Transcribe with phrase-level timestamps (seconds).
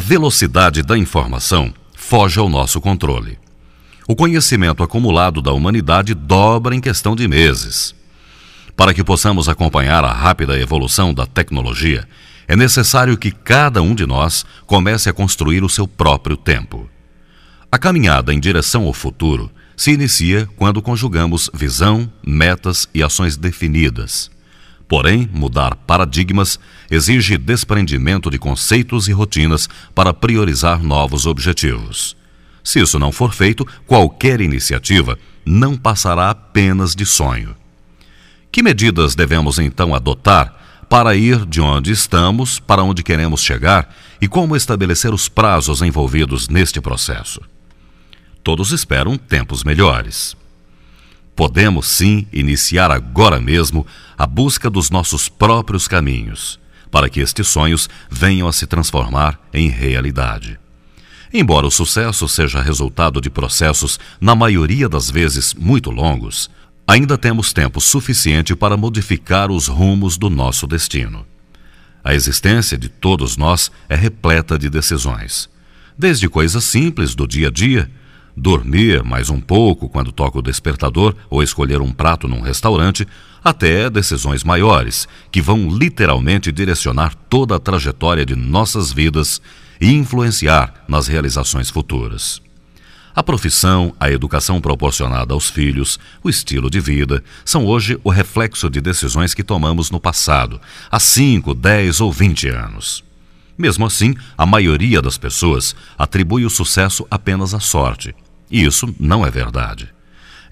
[0.00, 3.38] A velocidade da informação foge ao nosso controle.
[4.08, 7.94] O conhecimento acumulado da humanidade dobra em questão de meses.
[8.74, 12.08] Para que possamos acompanhar a rápida evolução da tecnologia,
[12.48, 16.88] é necessário que cada um de nós comece a construir o seu próprio tempo.
[17.70, 24.30] A caminhada em direção ao futuro se inicia quando conjugamos visão, metas e ações definidas.
[24.90, 26.58] Porém, mudar paradigmas
[26.90, 32.16] exige desprendimento de conceitos e rotinas para priorizar novos objetivos.
[32.64, 37.54] Se isso não for feito, qualquer iniciativa não passará apenas de sonho.
[38.50, 44.26] Que medidas devemos então adotar para ir de onde estamos para onde queremos chegar e
[44.26, 47.40] como estabelecer os prazos envolvidos neste processo?
[48.42, 50.36] Todos esperam tempos melhores.
[51.40, 53.86] Podemos sim iniciar agora mesmo
[54.18, 59.70] a busca dos nossos próprios caminhos, para que estes sonhos venham a se transformar em
[59.70, 60.60] realidade.
[61.32, 66.50] Embora o sucesso seja resultado de processos, na maioria das vezes, muito longos,
[66.86, 71.26] ainda temos tempo suficiente para modificar os rumos do nosso destino.
[72.04, 75.48] A existência de todos nós é repleta de decisões,
[75.96, 77.90] desde coisas simples do dia a dia,
[78.40, 83.06] dormir mais um pouco quando toca o despertador ou escolher um prato num restaurante,
[83.44, 89.42] até decisões maiores, que vão literalmente direcionar toda a trajetória de nossas vidas
[89.78, 92.40] e influenciar nas realizações futuras.
[93.14, 98.70] A profissão, a educação proporcionada aos filhos, o estilo de vida, são hoje o reflexo
[98.70, 103.04] de decisões que tomamos no passado, há 5, 10 ou 20 anos.
[103.58, 108.14] Mesmo assim, a maioria das pessoas atribui o sucesso apenas à sorte.
[108.50, 109.88] E isso não é verdade.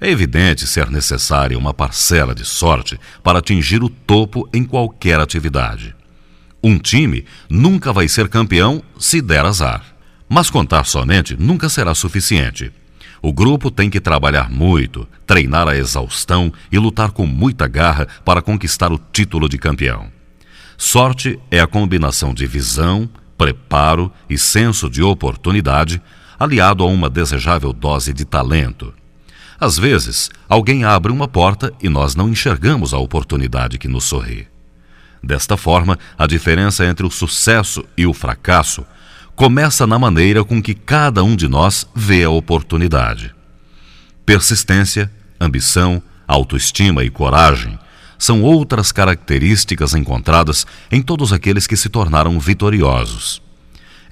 [0.01, 5.95] É evidente ser necessária uma parcela de sorte para atingir o topo em qualquer atividade.
[6.63, 9.83] Um time nunca vai ser campeão se der azar.
[10.29, 12.71] Mas contar somente nunca será suficiente.
[13.21, 18.43] O grupo tem que trabalhar muito, treinar a exaustão e lutar com muita garra para
[18.43, 20.13] conquistar o título de campeão.
[20.77, 26.01] Sorte é a combinação de visão, preparo e senso de oportunidade,
[26.39, 28.95] aliado a uma desejável dose de talento.
[29.61, 34.47] Às vezes, alguém abre uma porta e nós não enxergamos a oportunidade que nos sorri.
[35.23, 38.85] Desta forma, a diferença entre o sucesso e o fracasso
[39.35, 43.35] começa na maneira com que cada um de nós vê a oportunidade.
[44.25, 45.11] Persistência,
[45.41, 47.79] ambição, autoestima e coragem
[48.19, 53.41] são outras características encontradas em todos aqueles que se tornaram vitoriosos.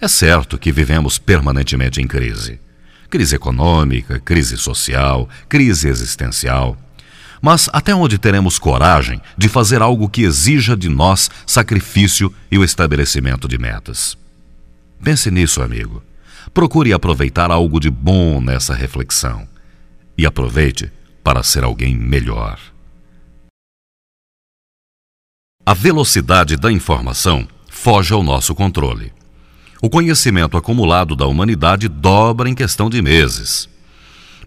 [0.01, 2.61] É certo que vivemos permanentemente em crise.
[3.09, 6.77] Crise econômica, crise social, crise existencial.
[7.41, 12.65] Mas até onde teremos coragem de fazer algo que exija de nós sacrifício e o
[12.65, 14.19] estabelecimento de metas?
[15.03, 16.03] Pense nisso, amigo.
[16.53, 19.47] Procure aproveitar algo de bom nessa reflexão.
[20.19, 20.91] E aproveite
[21.23, 22.59] para ser alguém melhor.
[25.65, 29.13] A velocidade da informação foge ao nosso controle.
[29.81, 33.69] O conhecimento acumulado da humanidade dobra em questão de meses.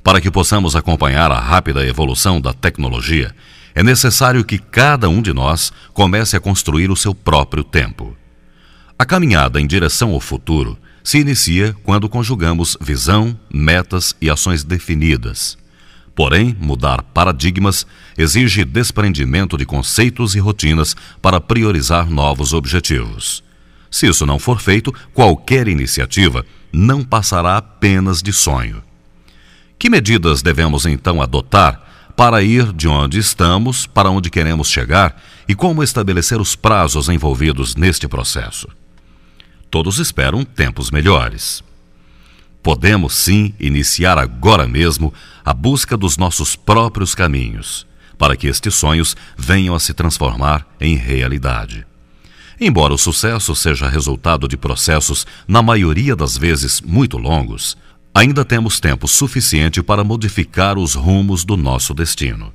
[0.04, 3.36] Para que possamos acompanhar a rápida evolução da tecnologia,
[3.76, 8.18] é necessário que cada um de nós comece a construir o seu próprio tempo.
[8.98, 15.58] A caminhada em direção ao futuro se inicia quando conjugamos visão, metas e ações definidas.
[16.16, 17.86] Porém, mudar paradigmas
[18.18, 23.44] exige desprendimento de conceitos e rotinas para priorizar novos objetivos.
[23.90, 28.84] Se isso não for feito, qualquer iniciativa não passará apenas de sonho.
[29.78, 35.56] Que medidas devemos então adotar para ir de onde estamos para onde queremos chegar e
[35.56, 38.68] como estabelecer os prazos envolvidos neste processo?
[39.72, 41.64] Todos esperam tempos melhores.
[42.62, 45.14] Podemos sim iniciar agora mesmo
[45.46, 50.96] a busca dos nossos próprios caminhos, para que estes sonhos venham a se transformar em
[50.98, 51.89] realidade.
[52.62, 57.78] Embora o sucesso seja resultado de processos, na maioria das vezes, muito longos,
[58.14, 62.52] ainda temos tempo suficiente para modificar os rumos do nosso destino.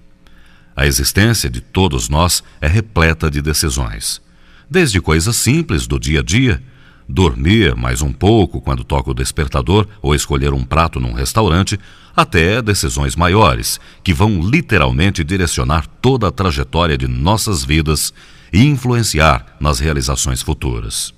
[0.76, 4.20] A existência de todos nós é repleta de decisões,
[4.68, 6.62] desde coisas simples do dia a dia,
[7.08, 11.78] dormir mais um pouco quando toca o despertador ou escolher um prato num restaurante,
[12.14, 18.12] até decisões maiores, que vão literalmente direcionar toda a trajetória de nossas vidas
[18.54, 21.12] e influenciar nas realizações futuras.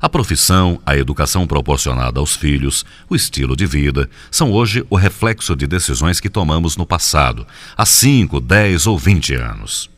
[0.00, 5.56] A profissão, a educação proporcionada aos filhos, o estilo de vida, são hoje o reflexo
[5.56, 9.90] de decisões que tomamos no passado, há 5, 10 ou 20 anos.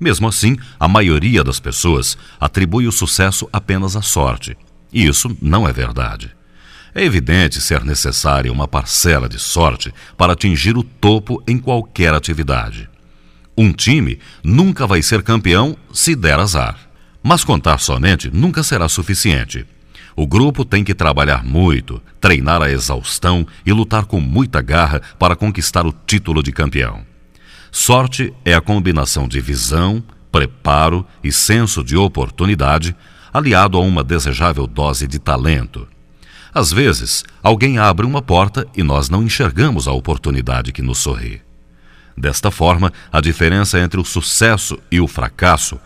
[0.00, 4.56] Mesmo assim, a maioria das pessoas atribui o sucesso apenas à sorte.
[4.90, 6.34] E isso não é verdade.
[6.94, 12.88] É evidente ser necessária uma parcela de sorte para atingir o topo em qualquer atividade.
[13.56, 16.76] Um time nunca vai ser campeão se der azar.
[17.22, 19.64] Mas contar somente nunca será suficiente.
[20.16, 25.34] O grupo tem que trabalhar muito, treinar a exaustão e lutar com muita garra para
[25.34, 27.04] conquistar o título de campeão.
[27.70, 32.94] Sorte é a combinação de visão, preparo e senso de oportunidade,
[33.32, 35.88] aliado a uma desejável dose de talento.
[36.52, 41.43] Às vezes, alguém abre uma porta e nós não enxergamos a oportunidade que nos sorri.
[42.16, 45.78] Desta forma, a diferença entre o sucesso e o fracasso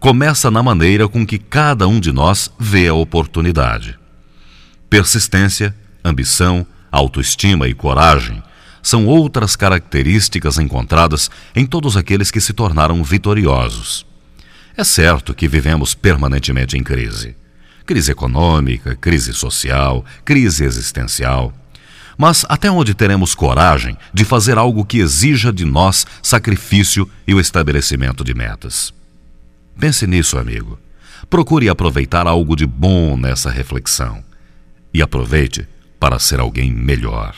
[0.00, 3.98] começa na maneira com que cada um de nós vê a oportunidade.
[4.88, 8.42] Persistência, ambição, autoestima e coragem
[8.82, 14.06] são outras características encontradas em todos aqueles que se tornaram vitoriosos.
[14.76, 17.34] É certo que vivemos permanentemente em crise.
[17.86, 21.52] Crise econômica, crise social, crise existencial.
[22.16, 27.40] Mas até onde teremos coragem de fazer algo que exija de nós sacrifício e o
[27.40, 28.92] estabelecimento de metas?
[29.78, 30.78] Pense nisso, amigo.
[31.28, 34.22] Procure aproveitar algo de bom nessa reflexão.
[34.92, 35.66] E aproveite
[35.98, 37.34] para ser alguém melhor.